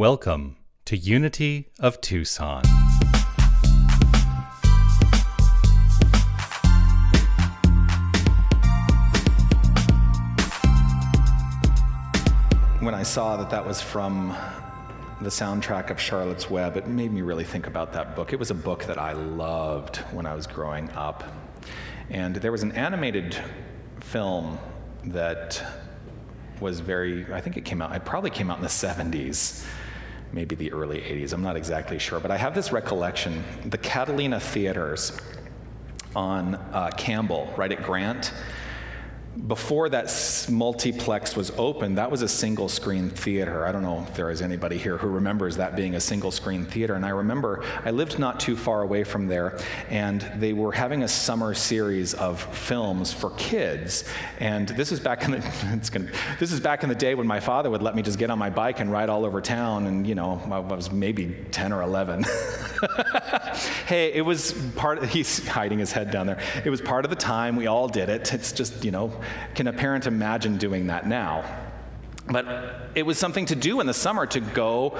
[0.00, 0.56] Welcome
[0.86, 2.62] to Unity of Tucson.
[12.80, 14.34] When I saw that that was from
[15.20, 18.32] the soundtrack of Charlotte's Web, it made me really think about that book.
[18.32, 21.24] It was a book that I loved when I was growing up.
[22.08, 23.36] And there was an animated
[24.00, 24.58] film
[25.04, 25.62] that
[26.58, 29.66] was very, I think it came out, it probably came out in the 70s,
[30.32, 32.20] maybe the early 80s, I'm not exactly sure.
[32.20, 35.18] But I have this recollection the Catalina Theaters
[36.14, 38.32] on uh, Campbell, right at Grant
[39.46, 43.64] before that multiplex was open, that was a single screen theater.
[43.64, 46.66] I don't know if there is anybody here who remembers that being a single screen
[46.66, 46.94] theater.
[46.94, 51.04] And I remember I lived not too far away from there, and they were having
[51.04, 54.04] a summer series of films for kids.
[54.40, 55.38] And this is back in the
[55.92, 56.10] gonna,
[56.40, 58.38] this is back in the day when my father would let me just get on
[58.38, 59.86] my bike and ride all over town.
[59.86, 62.24] And you know, I was maybe 10 or 11.
[63.86, 64.98] hey, it was part.
[64.98, 66.40] Of, he's hiding his head down there.
[66.64, 67.54] It was part of the time.
[67.54, 68.32] We all did it.
[68.32, 69.19] It's just you know
[69.54, 71.44] can a parent imagine doing that now?
[72.30, 74.96] But it was something to do in the summer to go,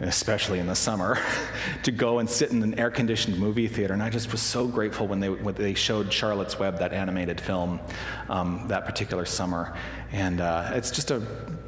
[0.00, 1.18] especially in the summer,
[1.84, 3.92] to go and sit in an air conditioned movie theater.
[3.92, 7.40] And I just was so grateful when they, when they showed Charlotte's Web, that animated
[7.40, 7.78] film,
[8.28, 9.76] um, that particular summer.
[10.10, 11.20] And uh, it's just a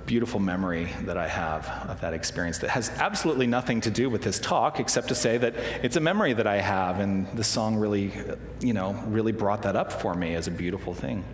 [0.05, 4.22] beautiful memory that I have of that experience that has absolutely nothing to do with
[4.22, 6.98] this talk, except to say that it's a memory that I have.
[6.98, 8.12] And the song really,
[8.61, 11.24] you know, really brought that up for me as a beautiful thing.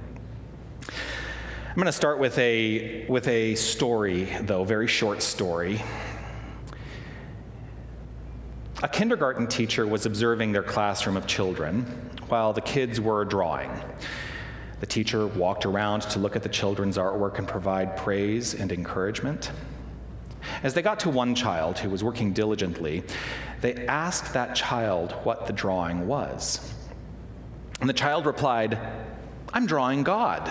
[1.68, 5.80] I'm going to start with a, with a story, though, very short story.
[8.82, 11.82] A kindergarten teacher was observing their classroom of children
[12.28, 13.70] while the kids were drawing.
[14.80, 19.52] The teacher walked around to look at the children's artwork and provide praise and encouragement.
[20.62, 23.04] As they got to one child who was working diligently,
[23.60, 26.74] they asked that child what the drawing was.
[27.80, 28.78] And the child replied,
[29.52, 30.50] I'm drawing God.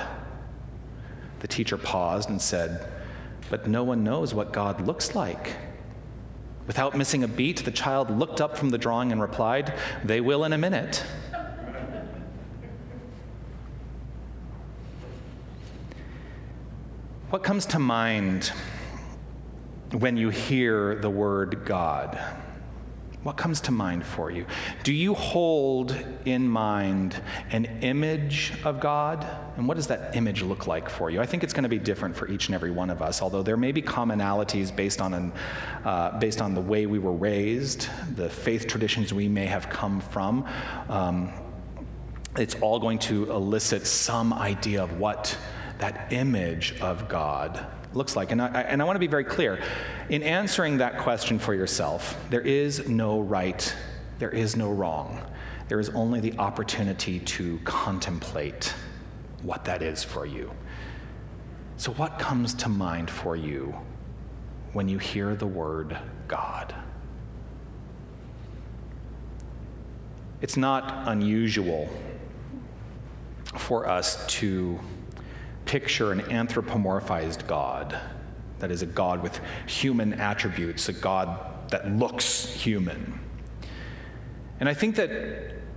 [1.40, 2.92] The teacher paused and said,
[3.50, 5.56] But no one knows what God looks like.
[6.68, 9.74] Without missing a beat, the child looked up from the drawing and replied,
[10.04, 11.04] They will in a minute.
[17.30, 18.52] What comes to mind
[19.92, 22.20] when you hear the word God?
[23.24, 24.46] What comes to mind for you?
[24.84, 25.94] Do you hold
[26.24, 27.22] in mind
[27.52, 29.28] an image of God?
[29.58, 31.20] And what does that image look like for you?
[31.20, 33.44] I think it's going to be different for each and every one of us, although
[33.44, 35.34] there may be commonalities based on, an,
[35.84, 40.00] uh, based on the way we were raised, the faith traditions we may have come
[40.00, 40.48] from.
[40.88, 41.34] Um,
[42.38, 45.38] it's all going to elicit some idea of what
[45.80, 48.32] that image of God looks like.
[48.32, 49.62] And I, and I want to be very clear.
[50.10, 53.76] In answering that question for yourself, there is no right,
[54.20, 55.22] there is no wrong.
[55.68, 58.74] There is only the opportunity to contemplate
[59.44, 60.52] what that is for you.
[61.78, 63.76] So, what comes to mind for you
[64.74, 66.76] when you hear the word God?
[70.42, 71.90] It's not unusual
[73.58, 74.80] for us to
[75.70, 77.96] picture an anthropomorphized God.
[78.58, 83.20] That is, a God with human attributes, a God that looks human.
[84.60, 85.10] And I think that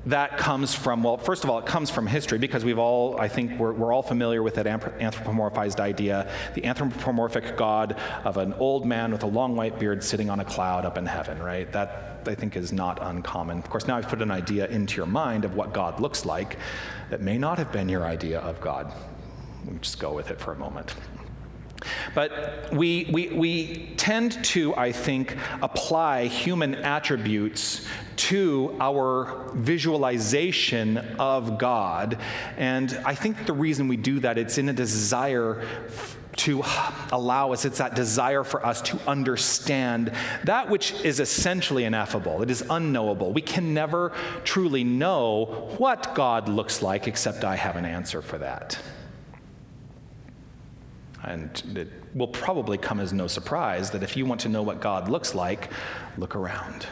[0.06, 3.28] that comes from, well, first of all, it comes from history because we've all, I
[3.28, 8.86] think we're, we're all familiar with that anthropomorphized idea the anthropomorphic God of an old
[8.86, 11.70] man with a long white beard sitting on a cloud up in heaven, right?
[11.70, 13.58] That, I think, is not uncommon.
[13.58, 16.56] Of course, now I've put an idea into your mind of what God looks like
[17.10, 18.90] that may not have been your idea of God
[19.80, 20.94] just go with it for a moment.
[22.14, 27.86] But we, we, we tend to, I think, apply human attributes
[28.16, 32.18] to our visualization of God.
[32.56, 35.66] And I think the reason we do that, it's in a desire
[36.34, 36.62] to
[37.10, 40.12] allow us, it's that desire for us to understand
[40.44, 42.42] that which is essentially ineffable.
[42.42, 43.32] It is unknowable.
[43.32, 44.12] We can never
[44.44, 48.78] truly know what God looks like, except I have an answer for that.
[51.24, 54.80] And it will probably come as no surprise that if you want to know what
[54.80, 55.70] God looks like,
[56.18, 56.86] look around.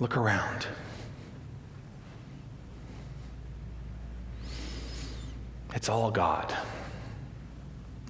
[0.00, 0.66] Look around.
[5.74, 6.54] It's all God.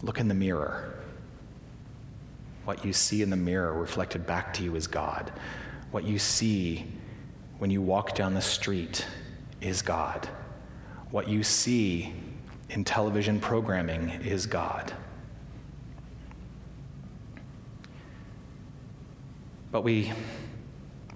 [0.03, 0.95] Look in the mirror.
[2.65, 5.33] What you see in the mirror reflected back to you is God.
[5.91, 6.87] What you see
[7.59, 9.07] when you walk down the street
[9.61, 10.29] is God.
[11.11, 12.13] What you see
[12.75, 14.93] in television programming is God.
[19.75, 20.12] but we,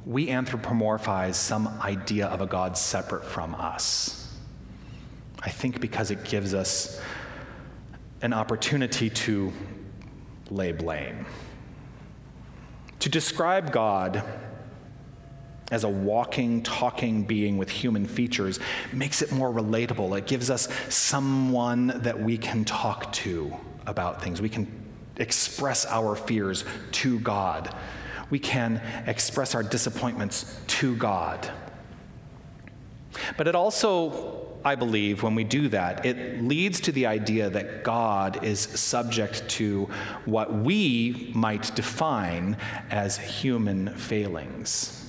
[0.05, 4.37] we anthropomorphize some idea of a God separate from us.
[5.41, 7.01] I think because it gives us
[8.21, 9.53] an opportunity to
[10.51, 11.25] lay blame.
[12.99, 14.25] To describe God
[15.71, 18.59] as a walking, talking being with human features
[18.93, 20.17] makes it more relatable.
[20.17, 23.55] It gives us someone that we can talk to
[23.87, 24.41] about things.
[24.41, 24.67] We can
[25.17, 27.75] express our fears to God.
[28.31, 31.51] We can express our disappointments to God.
[33.37, 37.85] But it also, I believe, when we do that, it leads to the idea that
[37.85, 39.89] God is subject to
[40.25, 42.57] what we might define
[42.91, 45.08] as human failings.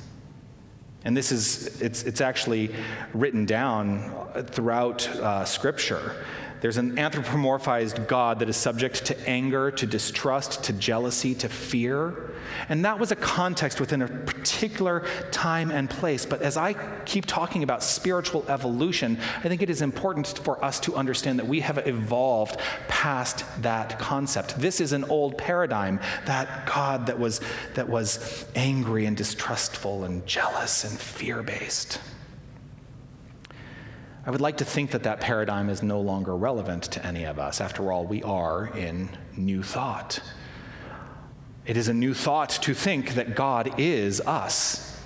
[1.06, 2.72] And this is, it's, it's actually
[3.13, 4.12] written down
[4.51, 6.25] throughout uh, Scripture.
[6.62, 12.32] There's an anthropomorphized God that is subject to anger, to distrust, to jealousy, to fear.
[12.68, 16.26] And that was a context within a particular time and place.
[16.26, 16.74] But as I
[17.06, 21.48] keep talking about spiritual evolution, I think it is important for us to understand that
[21.48, 24.60] we have evolved past that concept.
[24.60, 27.40] This is an old paradigm, that God that was,
[27.76, 32.00] that was angry and distrustful and jealous and fear based.
[34.30, 37.40] I would like to think that that paradigm is no longer relevant to any of
[37.40, 37.60] us.
[37.60, 40.20] After all, we are in new thought.
[41.66, 45.02] It is a new thought to think that God is us.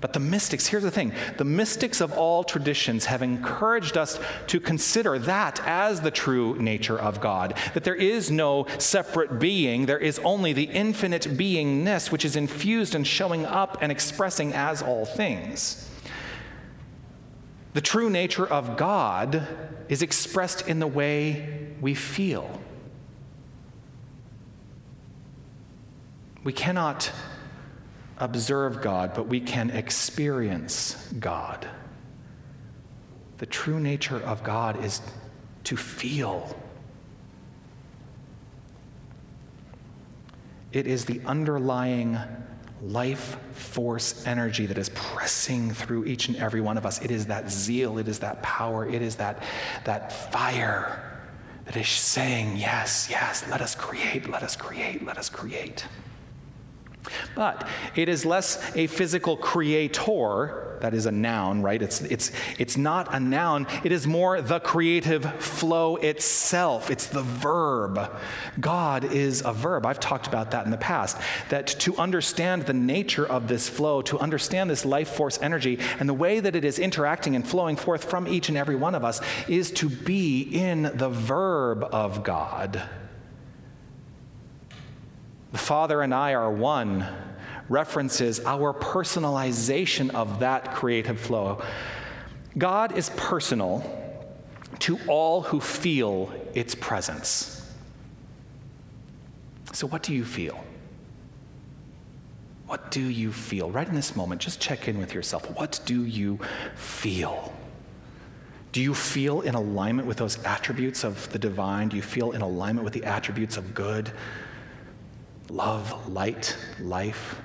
[0.00, 4.18] But the mystics, here's the thing the mystics of all traditions have encouraged us
[4.48, 7.56] to consider that as the true nature of God.
[7.74, 12.96] That there is no separate being, there is only the infinite beingness which is infused
[12.96, 15.86] and showing up and expressing as all things.
[17.72, 19.46] The true nature of God
[19.88, 22.60] is expressed in the way we feel.
[26.42, 27.12] We cannot
[28.18, 31.68] observe God, but we can experience God.
[33.38, 35.00] The true nature of God is
[35.64, 36.56] to feel.
[40.72, 42.18] It is the underlying
[42.82, 47.00] life force energy that is pressing through each and every one of us.
[47.02, 49.42] It is that zeal, it is that power, it is that,
[49.84, 51.20] that fire
[51.66, 55.84] that is saying, Yes, yes, let us create, let us create, let us create.
[57.40, 57.66] But
[57.96, 61.80] it is less a physical creator, that is a noun, right?
[61.80, 66.90] It's, it's, it's not a noun, it is more the creative flow itself.
[66.90, 68.14] It's the verb.
[68.60, 69.86] God is a verb.
[69.86, 71.16] I've talked about that in the past.
[71.48, 76.06] That to understand the nature of this flow, to understand this life force energy, and
[76.06, 79.02] the way that it is interacting and flowing forth from each and every one of
[79.02, 82.82] us, is to be in the verb of God.
[85.52, 87.08] The Father and I are one
[87.70, 91.62] references our personalization of that creative flow.
[92.58, 93.96] God is personal
[94.80, 97.56] to all who feel its presence.
[99.72, 100.62] So, what do you feel?
[102.66, 103.70] What do you feel?
[103.70, 105.48] Right in this moment, just check in with yourself.
[105.56, 106.38] What do you
[106.74, 107.54] feel?
[108.72, 111.88] Do you feel in alignment with those attributes of the divine?
[111.88, 114.12] Do you feel in alignment with the attributes of good?
[115.50, 117.40] love, light, life,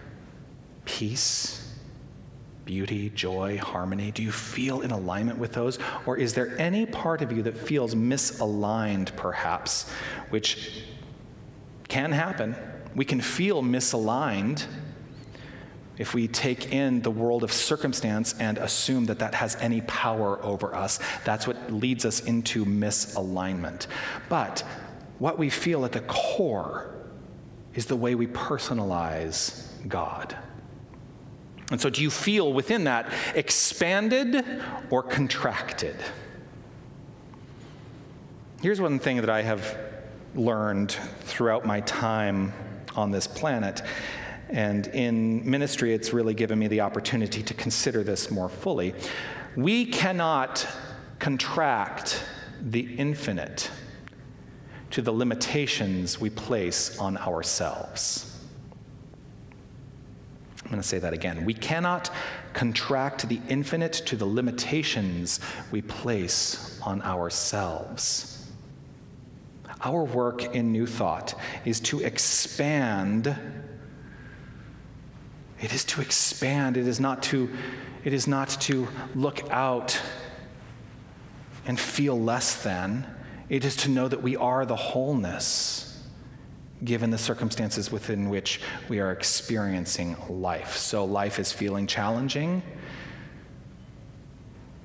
[0.86, 1.74] peace,
[2.66, 4.12] beauty, joy, harmony?
[4.12, 5.78] Do you feel in alignment with those?
[6.06, 9.90] Or is there any part of you that feels misaligned, perhaps,
[10.30, 10.84] which
[11.88, 12.56] can happen?
[12.96, 14.66] We can feel misaligned
[15.98, 20.44] if we take in the world of circumstance and assume that that has any power
[20.44, 21.00] over us.
[21.24, 23.88] That's what leads us into misalignment.
[24.28, 24.64] But
[25.20, 26.94] what we feel at the core
[27.74, 30.38] is the way we personalize God.
[31.72, 34.46] And so, do you feel within that expanded
[34.90, 35.96] or contracted?
[38.62, 39.78] Here's one thing that I have
[40.36, 40.92] learned
[41.22, 42.54] throughout my time
[42.96, 43.82] on this planet.
[44.50, 48.94] And in ministry, it's really given me the opportunity to consider this more fully.
[49.56, 50.68] We cannot
[51.20, 52.24] contract
[52.62, 53.72] the infinite
[54.92, 58.35] to the limitations we place on ourselves.
[60.66, 61.46] I'm going to say that again.
[61.46, 62.10] We cannot
[62.54, 65.40] contract the infinite to the limitations
[65.72, 68.48] we place on ourselves.
[69.84, 73.28] Our work in New Thought is to expand.
[75.62, 76.78] It is to expand.
[76.78, 77.48] It is not to,
[78.04, 80.02] it is not to look out
[81.68, 83.06] and feel less than.
[83.50, 85.85] It is to know that we are the wholeness.
[86.84, 90.76] Given the circumstances within which we are experiencing life.
[90.76, 92.62] So, life is feeling challenging.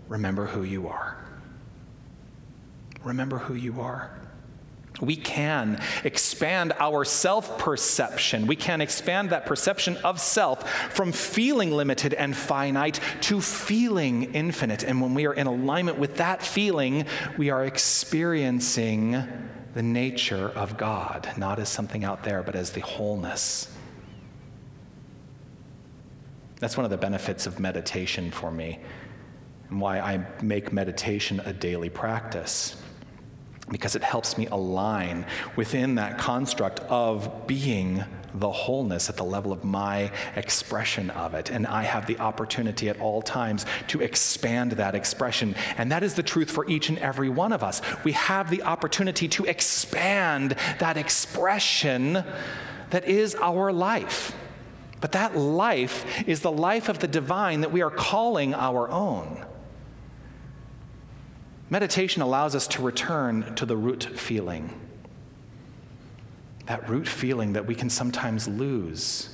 [0.08, 1.16] Remember who you are.
[3.04, 4.10] Remember who you are.
[5.00, 8.46] We can expand our self perception.
[8.46, 14.82] We can expand that perception of self from feeling limited and finite to feeling infinite.
[14.82, 17.06] And when we are in alignment with that feeling,
[17.38, 19.24] we are experiencing
[19.74, 23.74] the nature of God, not as something out there, but as the wholeness.
[26.58, 28.80] That's one of the benefits of meditation for me,
[29.68, 32.76] and why I make meditation a daily practice
[33.70, 35.24] because it helps me align
[35.56, 41.50] within that construct of being the wholeness at the level of my expression of it.
[41.50, 45.54] And I have the opportunity at all times to expand that expression.
[45.76, 47.82] And that is the truth for each and every one of us.
[48.04, 52.24] We have the opportunity to expand that expression
[52.90, 54.34] that is our life.
[55.00, 59.44] But that life is the life of the divine that we are calling our own.
[61.70, 64.78] Meditation allows us to return to the root feeling.
[66.70, 69.28] That root feeling that we can sometimes lose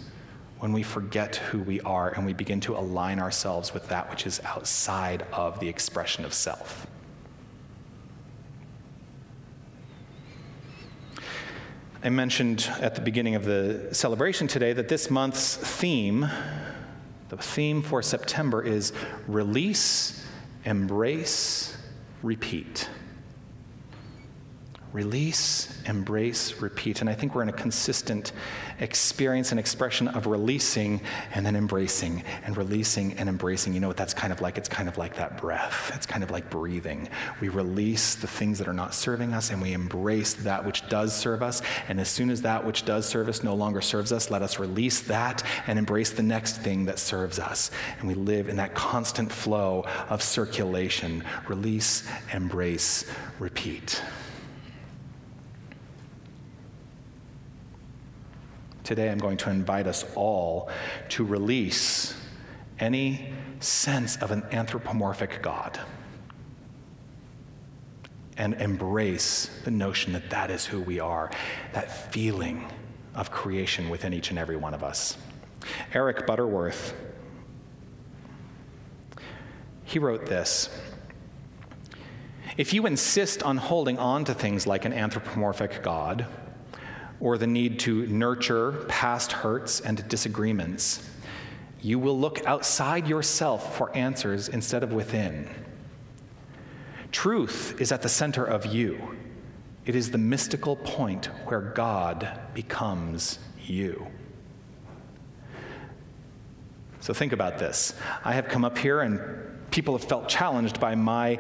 [0.59, 4.27] when we forget who we are and we begin to align ourselves with that which
[4.27, 6.87] is outside of the expression of self.
[12.03, 16.27] I mentioned at the beginning of the celebration today that this month's theme,
[17.29, 18.95] the theme for September, is
[19.29, 20.25] release,
[20.65, 21.77] embrace,
[22.23, 22.89] repeat.
[24.93, 27.01] Release, embrace, repeat.
[27.01, 28.33] And I think we're in a consistent
[28.81, 31.01] experience and expression of releasing
[31.35, 33.75] and then embracing and releasing and embracing.
[33.75, 34.57] You know what that's kind of like?
[34.57, 35.93] It's kind of like that breath.
[35.95, 37.09] It's kind of like breathing.
[37.41, 41.15] We release the things that are not serving us and we embrace that which does
[41.15, 41.63] serve us.
[41.89, 44.59] And as soon as that which does serve us no longer serves us, let us
[44.59, 47.71] release that and embrace the next thing that serves us.
[47.99, 51.25] And we live in that constant flow of circulation.
[51.49, 53.05] Release, embrace,
[53.39, 54.01] repeat.
[58.87, 60.71] Today, I'm going to invite us all
[61.09, 62.15] to release
[62.79, 65.81] any sense of an anthropomorphic God
[68.37, 71.33] and embrace the notion that that is who we are,
[71.73, 72.65] that feeling
[73.17, 75.17] of creation within each and every one of us.
[75.93, 76.95] Eric Butterworth,
[79.83, 80.69] he wrote this.
[82.57, 86.29] If you insist on holding on to things like an anthropomorphic God,
[87.21, 91.09] or the need to nurture past hurts and disagreements.
[91.81, 95.49] You will look outside yourself for answers instead of within.
[97.13, 99.17] Truth is at the center of you.
[99.85, 104.07] It is the mystical point where God becomes you.
[107.01, 107.95] So think about this.
[108.25, 111.39] I have come up here and people have felt challenged by my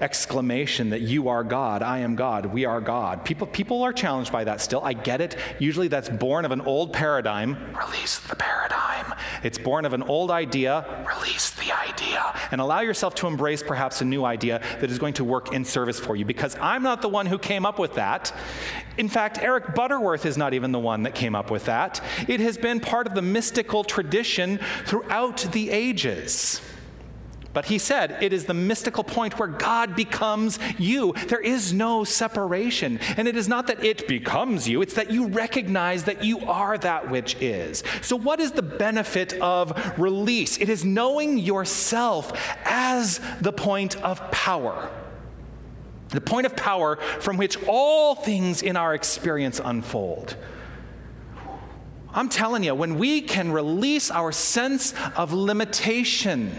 [0.00, 3.24] exclamation that you are God, I am God, we are God.
[3.24, 4.80] People, people are challenged by that still.
[4.82, 5.36] I get it.
[5.58, 7.56] Usually that's born of an old paradigm.
[7.86, 9.14] Release the paradigm.
[9.42, 11.06] It's born of an old idea.
[11.16, 12.34] Release the idea.
[12.50, 15.64] And allow yourself to embrace perhaps a new idea that is going to work in
[15.64, 18.32] service for you because I'm not the one who came up with that.
[18.96, 22.00] In fact, Eric Butterworth is not even the one that came up with that.
[22.28, 26.60] It has been part of the mystical tradition throughout the ages.
[27.54, 31.14] But he said it is the mystical point where God becomes you.
[31.28, 32.98] There is no separation.
[33.16, 36.76] And it is not that it becomes you, it's that you recognize that you are
[36.76, 37.84] that which is.
[38.02, 40.58] So, what is the benefit of release?
[40.58, 42.32] It is knowing yourself
[42.64, 44.90] as the point of power.
[46.08, 50.36] The point of power from which all things in our experience unfold.
[52.12, 56.54] I'm telling you, when we can release our sense of limitation,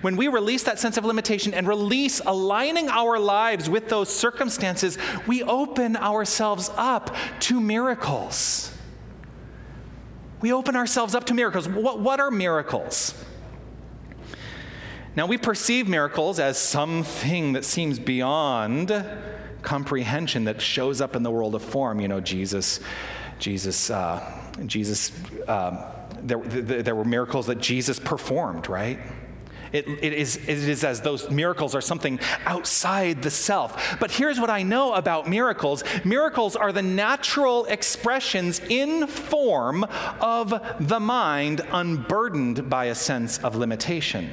[0.00, 4.98] when we release that sense of limitation and release aligning our lives with those circumstances,
[5.26, 8.70] we open ourselves up to miracles.
[10.40, 11.68] We open ourselves up to miracles.
[11.68, 13.14] What, what are miracles?
[15.16, 19.04] Now, we perceive miracles as something that seems beyond
[19.62, 22.00] comprehension that shows up in the world of form.
[22.00, 22.80] You know, Jesus,
[23.38, 24.20] Jesus, uh,
[24.66, 25.12] Jesus,
[25.48, 25.78] um,
[26.20, 28.98] there, there were miracles that Jesus performed, right?
[29.74, 33.98] It, it, is, it is as those miracles are something outside the self.
[33.98, 39.84] But here's what I know about miracles miracles are the natural expressions in form
[40.20, 44.30] of the mind unburdened by a sense of limitation.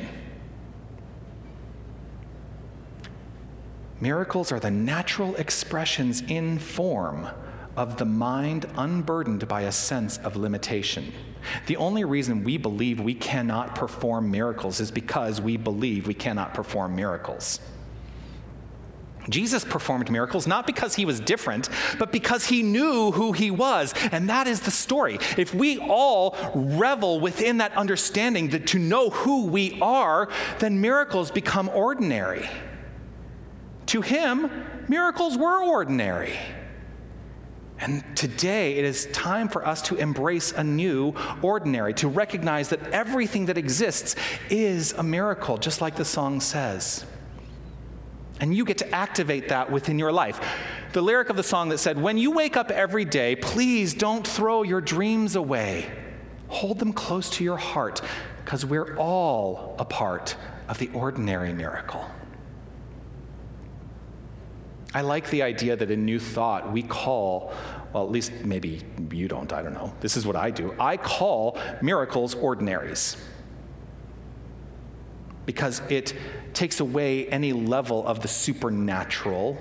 [4.00, 7.27] Miracles are the natural expressions in form
[7.75, 11.13] of the mind unburdened by a sense of limitation.
[11.68, 16.54] The only reason we believe we cannot perform miracles is because we believe we cannot
[16.54, 17.60] perform miracles.
[19.30, 23.94] Jesus performed miracles not because he was different, but because he knew who he was.
[24.12, 25.20] And that is the story.
[25.38, 31.32] If we all revel within that understanding that to know who we are, then miracles
[31.32, 32.50] become ordinary.
[33.88, 34.50] To him,
[34.88, 36.38] miracles were ordinary.
[37.81, 42.91] And today it is time for us to embrace a new ordinary, to recognize that
[42.91, 44.15] everything that exists
[44.51, 47.03] is a miracle, just like the song says.
[48.39, 50.39] And you get to activate that within your life.
[50.93, 54.27] The lyric of the song that said, When you wake up every day, please don't
[54.27, 55.91] throw your dreams away.
[56.50, 58.01] Hold them close to your heart,
[58.43, 60.35] because we're all a part
[60.67, 62.05] of the ordinary miracle.
[64.93, 67.53] I like the idea that in New Thought we call,
[67.93, 68.81] well, at least maybe
[69.12, 69.93] you don't, I don't know.
[70.01, 70.75] This is what I do.
[70.79, 73.15] I call miracles ordinaries
[75.45, 76.13] because it
[76.53, 79.57] takes away any level of the supernatural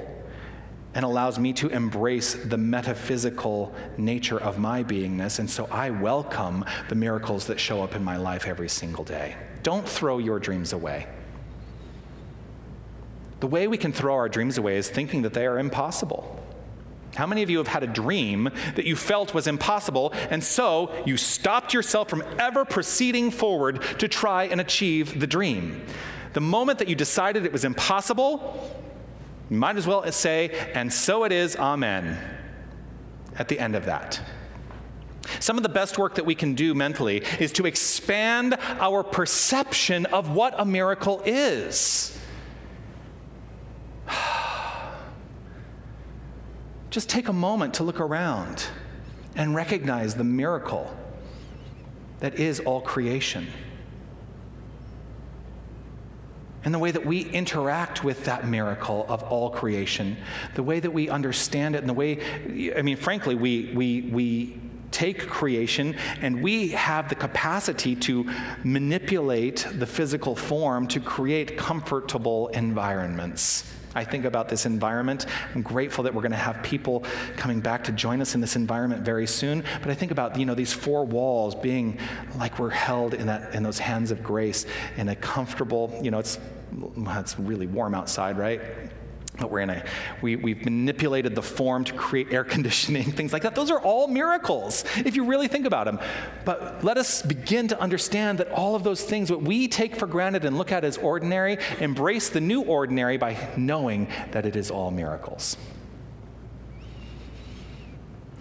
[0.95, 5.39] and allows me to embrace the metaphysical nature of my beingness.
[5.39, 9.37] And so I welcome the miracles that show up in my life every single day.
[9.63, 11.07] Don't throw your dreams away.
[13.41, 16.39] The way we can throw our dreams away is thinking that they are impossible.
[17.17, 20.93] How many of you have had a dream that you felt was impossible, and so
[21.05, 25.85] you stopped yourself from ever proceeding forward to try and achieve the dream?
[26.35, 28.79] The moment that you decided it was impossible,
[29.51, 32.17] you might as well say, and so it is, amen,
[33.37, 34.21] at the end of that.
[35.41, 40.07] Some of the best work that we can do mentally is to expand our perception
[40.07, 42.17] of what a miracle is.
[46.91, 48.67] Just take a moment to look around
[49.37, 50.95] and recognize the miracle
[52.19, 53.47] that is all creation.
[56.63, 60.17] And the way that we interact with that miracle of all creation,
[60.55, 64.61] the way that we understand it, and the way, I mean, frankly, we, we, we
[64.91, 68.31] take creation and we have the capacity to
[68.63, 73.65] manipulate the physical form to create comfortable environments.
[73.95, 75.27] I think about this environment.
[75.55, 77.05] I'm grateful that we're going to have people
[77.37, 79.65] coming back to join us in this environment very soon.
[79.81, 81.99] But I think about you know these four walls being
[82.39, 85.99] like we're held in that in those hands of grace in a comfortable.
[86.03, 86.39] You know, it's
[86.97, 88.61] it's really warm outside, right?
[89.49, 89.85] We're in a,
[90.21, 93.55] we, we've manipulated the form to create air conditioning, things like that.
[93.55, 95.99] Those are all miracles, if you really think about them.
[96.45, 100.07] But let us begin to understand that all of those things, what we take for
[100.07, 104.71] granted and look at as ordinary, embrace the new ordinary by knowing that it is
[104.71, 105.57] all miracles.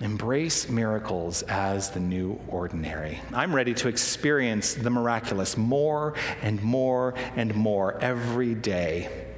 [0.02, 3.20] Embrace miracles as the new ordinary.
[3.34, 9.29] I'm ready to experience the miraculous more and more and more every day.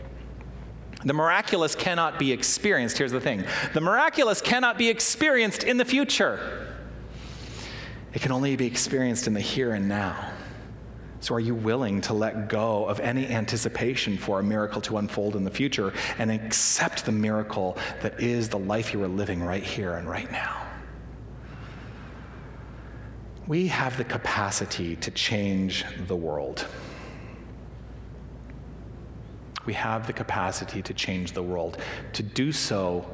[1.03, 2.97] The miraculous cannot be experienced.
[2.97, 6.67] Here's the thing the miraculous cannot be experienced in the future,
[8.13, 10.31] it can only be experienced in the here and now.
[11.21, 15.35] So, are you willing to let go of any anticipation for a miracle to unfold
[15.35, 19.63] in the future and accept the miracle that is the life you are living right
[19.63, 20.65] here and right now?
[23.47, 26.65] We have the capacity to change the world.
[29.65, 31.77] We have the capacity to change the world.
[32.13, 33.05] To do so,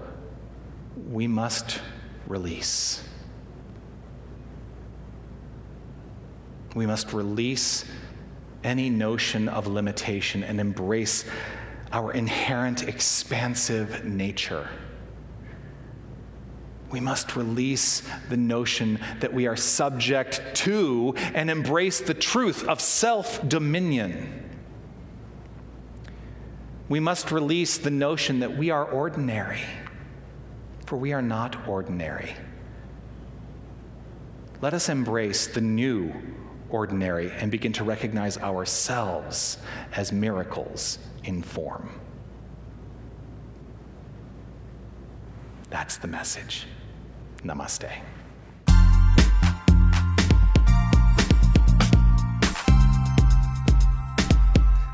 [1.10, 1.80] we must
[2.28, 3.04] release.
[6.76, 7.86] We must release
[8.64, 11.26] any notion of limitation and embrace
[11.92, 14.70] our inherent expansive nature.
[16.92, 22.80] We must release the notion that we are subject to and embrace the truth of
[22.80, 24.47] self dominion.
[26.90, 29.62] We must release the notion that we are ordinary,
[30.86, 32.34] for we are not ordinary.
[34.62, 36.14] Let us embrace the new
[36.70, 39.58] ordinary and begin to recognize ourselves
[39.94, 41.90] as miracles in form.
[45.70, 46.66] That's the message.
[47.44, 47.92] Namaste.